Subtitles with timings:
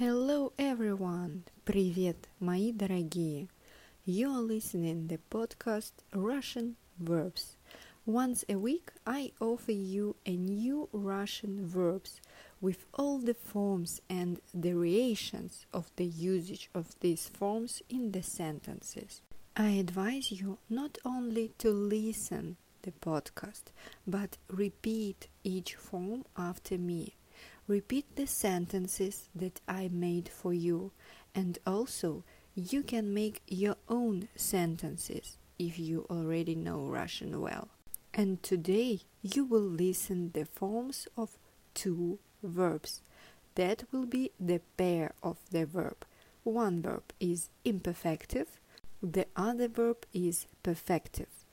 [0.00, 1.42] Hello everyone!
[1.64, 3.48] Привет, мои дорогие!
[4.04, 7.56] You are listening the podcast Russian Verbs.
[8.04, 12.20] Once a week I offer you a new Russian verbs
[12.60, 19.22] with all the forms and variations of the usage of these forms in the sentences.
[19.56, 23.72] I advise you not only to listen the podcast
[24.06, 27.14] but repeat each form after me
[27.71, 30.91] Repeat the sentences that I made for you,
[31.33, 37.69] and also you can make your own sentences if you already know Russian well.
[38.13, 41.37] And today you will listen the forms of
[41.73, 43.03] two verbs.
[43.55, 46.03] That will be the pair of the verb.
[46.43, 48.59] One verb is imperfective,
[49.01, 51.45] the other verb is perfective.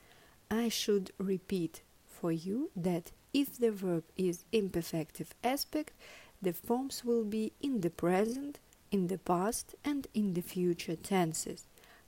[0.51, 5.92] I should repeat for you that if the verb is imperfective aspect,
[6.40, 8.58] the forms will be in the present,
[8.90, 11.64] in the past, and in the future tenses.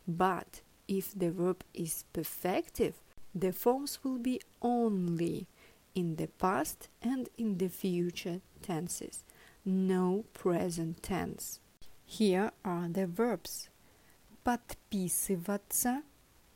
[0.07, 2.95] But if the verb is perfective,
[3.35, 5.47] the forms will be only
[5.95, 9.25] in the past and in the future tenses,
[9.65, 11.61] no present tense.
[12.05, 13.69] Here are the verbs.
[14.45, 16.03] Подписываться,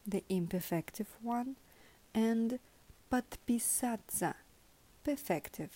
[0.06, 1.56] the imperfective one,
[2.14, 2.60] and
[3.10, 4.34] подписаться,
[5.04, 5.70] perfective.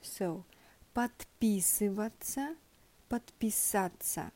[0.00, 0.44] So,
[0.94, 2.56] подписываться,
[3.08, 4.32] подписаться.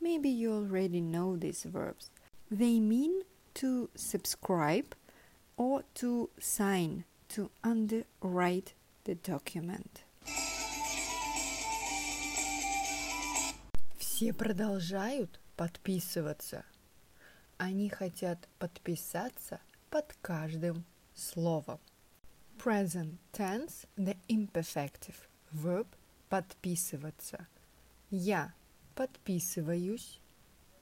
[0.00, 2.10] Maybe you already know these verbs.
[2.50, 3.22] They mean
[3.54, 4.94] to subscribe
[5.56, 10.04] or to sign, to underwrite the document.
[13.98, 16.64] Все продолжают подписываться.
[17.58, 21.78] Они хотят подписаться под каждым словом.
[22.65, 25.85] Present tense, the imperfective verb
[26.31, 27.45] подписываться.
[28.09, 28.55] Я
[28.95, 30.19] подписываюсь,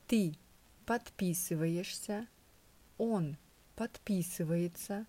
[0.08, 0.38] ты
[0.86, 2.30] подписываешься,
[2.98, 3.36] он
[3.76, 5.08] подписывается,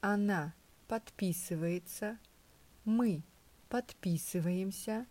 [0.00, 0.54] она
[0.86, 2.20] подписывается,
[2.84, 3.24] мы
[3.68, 5.08] подписываемся,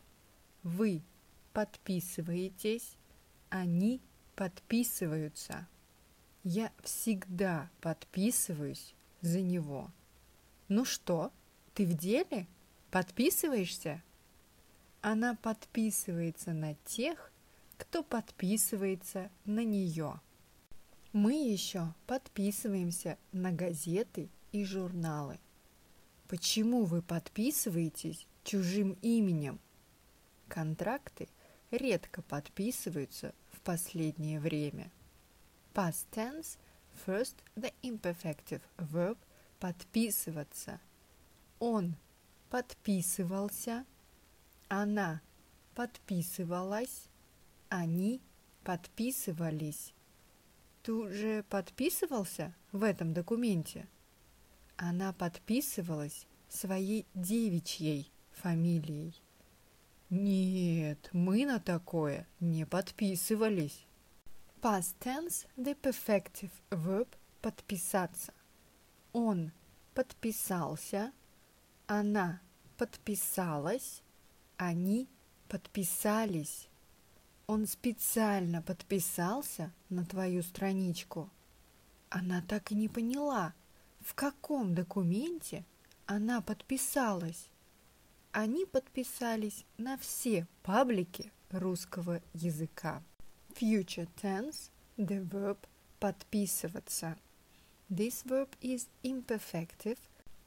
[0.63, 1.03] вы
[1.51, 2.95] подписываетесь,
[3.49, 4.01] они
[4.37, 5.67] подписываются.
[6.45, 9.91] Я всегда подписываюсь за него.
[10.67, 11.31] Ну что,
[11.73, 12.47] ты в деле?
[12.89, 14.01] Подписываешься?
[15.01, 17.31] Она подписывается на тех,
[17.77, 20.19] кто подписывается на нее.
[21.13, 25.39] Мы еще подписываемся на газеты и журналы.
[26.27, 29.59] Почему вы подписываетесь чужим именем?
[30.47, 31.29] Контракты
[31.69, 34.91] редко подписываются в последнее время.
[35.73, 36.57] Past tense–
[37.05, 39.17] first the imperfective verb
[39.65, 40.79] подписываться.
[41.57, 41.95] Он
[42.51, 43.83] подписывался,
[44.67, 45.21] она
[45.73, 47.09] подписывалась,
[47.69, 48.21] они
[48.63, 49.95] подписывались.
[50.83, 53.87] Ты уже подписывался в этом документе?
[54.77, 59.15] Она подписывалась своей девичьей фамилией.
[60.11, 63.87] Нет, мы на такое не подписывались.
[64.61, 67.07] Past tense– the perfective verb
[67.41, 68.31] подписаться.
[69.17, 69.53] Он
[69.93, 71.13] подписался,
[71.87, 72.41] она
[72.75, 74.03] подписалась,
[74.57, 75.07] они
[75.47, 76.67] подписались.
[77.47, 81.29] Он специально подписался на твою страничку.
[82.09, 83.53] Она так и не поняла,
[84.01, 85.63] в каком документе
[86.07, 87.47] она подписалась.
[88.33, 93.01] Они подписались на все паблики русского языка.
[93.53, 95.59] Future tense– the verb
[96.01, 97.15] подписываться.
[97.89, 99.99] This verb is imperfective.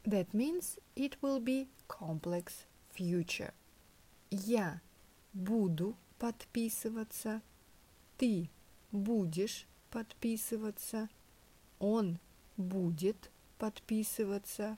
[0.04, 3.52] That means it will be complex future.
[4.30, 4.80] Я
[5.32, 7.42] буду подписываться.
[8.16, 8.50] Ты
[8.90, 11.08] будешь подписываться.
[11.78, 12.18] Он
[12.56, 14.76] будет подписываться.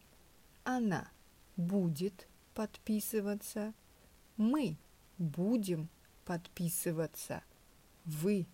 [0.64, 1.08] Она
[1.56, 3.72] будет подписываться.
[4.36, 4.76] Мы
[5.16, 5.88] будем
[6.26, 7.42] подписываться.
[8.04, 8.46] Вы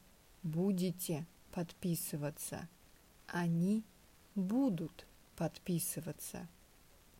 [0.44, 2.68] будете подписываться.
[3.26, 3.82] Они
[4.36, 6.46] будут подписываться.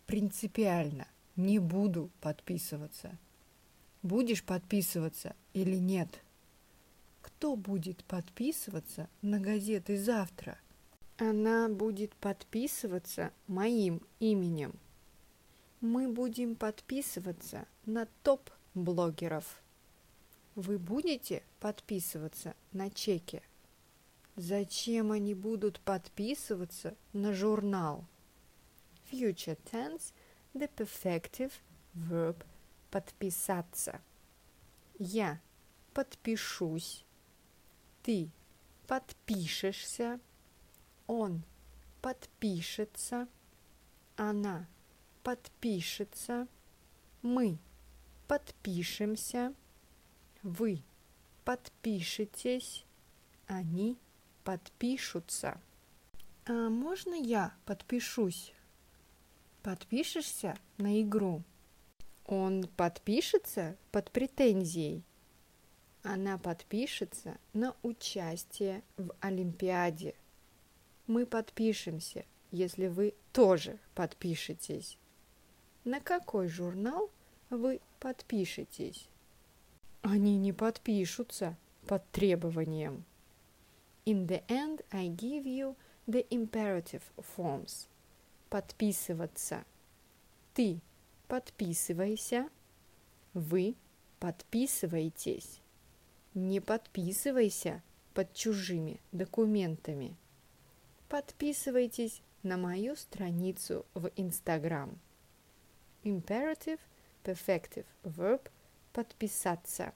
[0.05, 3.17] Принципиально не буду подписываться.
[4.03, 6.23] Будешь подписываться или нет?
[7.21, 10.57] Кто будет подписываться на газеты завтра?
[11.17, 14.79] Она будет подписываться моим именем.
[15.81, 19.61] Мы будем подписываться на топ-блогеров.
[20.55, 23.41] Вы будете подписываться на чеки?
[24.37, 28.05] Зачем они будут подписываться на журнал?
[29.11, 30.13] Future tense–
[30.53, 31.51] the perfective
[31.95, 32.45] verb
[32.91, 33.99] подписаться.
[34.99, 35.41] Я
[35.95, 37.03] подпишусь.
[38.03, 38.29] Ты
[38.85, 40.19] подпишешься.
[41.07, 41.43] Он
[42.03, 43.27] подпишется.
[44.17, 44.67] Она
[45.23, 46.47] подпишется.
[47.23, 47.57] Мы
[48.27, 49.55] подпишемся.
[50.43, 50.83] Вы
[51.43, 52.85] подпишетесь.
[53.47, 53.97] Они
[54.47, 55.59] подпишутся.
[56.45, 58.53] А можно я подпишусь?
[59.61, 61.43] Подпишешься на игру?
[62.25, 65.03] Он подпишется под претензией.
[66.01, 70.15] Она подпишется на участие в Олимпиаде.
[71.07, 74.97] Мы подпишемся, если вы тоже подпишетесь.
[75.83, 77.11] На какой журнал
[77.49, 79.09] вы подпишетесь?
[80.03, 83.03] Они не подпишутся под требованием.
[84.07, 85.75] In the end, I give you
[86.07, 87.89] the imperative forms.
[88.49, 89.65] Подписываться.
[90.53, 90.79] Ты
[91.27, 92.49] подписывайся.
[93.33, 93.75] Вы
[94.21, 95.59] подписываетесь.
[96.33, 97.83] Не подписывайся
[98.13, 100.15] под чужими документами.
[101.09, 104.97] Подписывайтесь на мою страницу в Инстаграм.
[106.05, 106.79] Imperative,
[107.25, 108.49] perfective verb–
[108.93, 109.93] подписаться.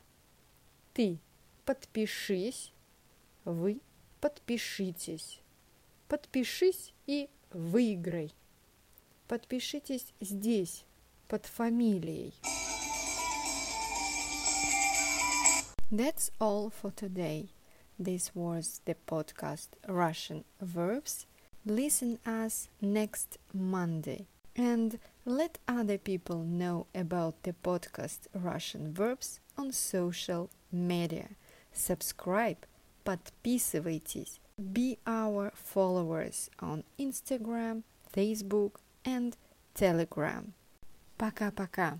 [0.93, 1.17] Ты
[1.63, 2.73] подпишись,
[3.45, 3.79] вы
[4.20, 5.40] подпишитесь.
[6.08, 8.34] Подпишись и выиграй.
[9.28, 10.84] Подпишитесь здесь,
[11.28, 12.34] под фамилией.
[15.90, 17.50] That's all for today.
[17.98, 21.26] This was the podcast Russian Verbs.
[21.64, 24.26] Listen us next Monday
[24.56, 31.30] and let other people know about the podcast Russian Verbs on social media.
[31.72, 32.66] Subscribe,
[33.04, 37.82] подписывайтесь, be our followers on Instagram,
[38.12, 39.36] Facebook and
[39.74, 40.54] Telegram.
[41.18, 41.98] Пока-пока.